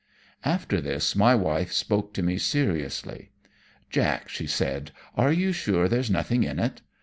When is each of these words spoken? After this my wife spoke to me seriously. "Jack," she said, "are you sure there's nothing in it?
After 0.43 0.81
this 0.81 1.15
my 1.15 1.35
wife 1.35 1.71
spoke 1.71 2.11
to 2.15 2.23
me 2.23 2.39
seriously. 2.39 3.29
"Jack," 3.91 4.29
she 4.29 4.47
said, 4.47 4.89
"are 5.13 5.31
you 5.31 5.51
sure 5.51 5.87
there's 5.87 6.09
nothing 6.09 6.41
in 6.41 6.57
it? 6.57 6.81